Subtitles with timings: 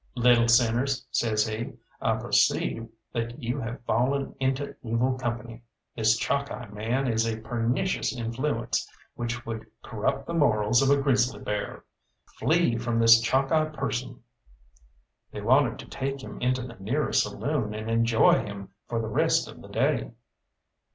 [0.15, 5.61] "Little sinners," says he, "I perceive that you have fallen into evil company.
[5.95, 11.39] This Chalkeye man is a pernicious influence, which would corrupt the morals of a grizzly
[11.39, 11.85] bear.
[12.25, 14.21] Flee from this Chalkeye person."
[15.31, 19.47] They wanted to take him into the nearest saloon and enjoy him for the rest
[19.47, 20.09] of the day.